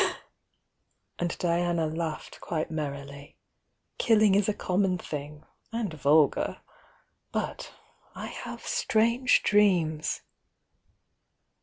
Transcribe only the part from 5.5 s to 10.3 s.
and vulgar. But^I have strange dreams!"